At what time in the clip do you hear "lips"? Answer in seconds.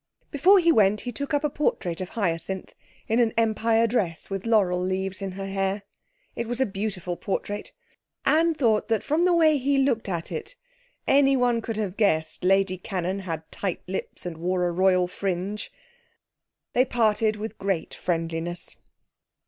13.87-14.25